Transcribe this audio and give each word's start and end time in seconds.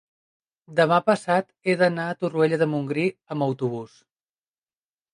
demà 0.79 0.97
passat 1.09 1.49
he 1.69 1.77
d'anar 1.83 2.07
a 2.07 2.17
Torroella 2.23 2.61
de 2.65 2.71
Montgrí 2.75 3.07
amb 3.37 3.51
autobús. 3.51 3.99